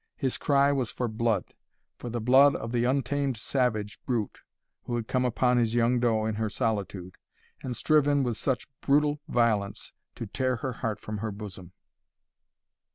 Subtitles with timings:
[0.15, 1.53] His cry was for blood;
[1.99, 4.41] for the blood of the untamed savage brute
[4.85, 7.19] who had come upon his young doe in her solitude,
[7.61, 11.73] and striven with such brutal violence to tear her heart from her bosom.